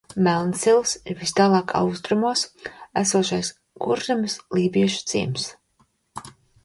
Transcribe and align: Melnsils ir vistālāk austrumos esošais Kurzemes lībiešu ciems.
Melnsils 0.27 0.93
ir 1.11 1.17
vistālāk 1.19 1.73
austrumos 1.81 2.43
esošais 3.03 3.53
Kurzemes 3.85 4.39
lībiešu 4.59 5.05
ciems. 5.13 5.47